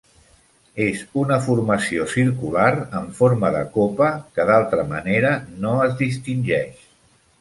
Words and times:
És 0.85 1.01
una 1.23 1.35
formació 1.47 2.07
circular, 2.13 2.71
en 3.01 3.05
forma 3.19 3.51
de 3.57 3.61
copa, 3.77 4.09
que 4.39 4.47
d'altra 4.51 4.87
manera 4.95 5.35
no 5.67 5.75
es 5.85 5.95
distingeix. 6.01 6.87